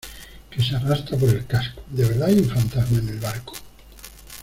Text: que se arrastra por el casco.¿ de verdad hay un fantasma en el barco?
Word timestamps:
que 0.49 0.63
se 0.63 0.75
arrastra 0.75 1.15
por 1.15 1.29
el 1.29 1.45
casco.¿ 1.45 1.83
de 1.91 2.03
verdad 2.09 2.29
hay 2.29 2.39
un 2.39 2.49
fantasma 2.49 2.97
en 2.97 3.09
el 3.09 3.19
barco? 3.19 3.53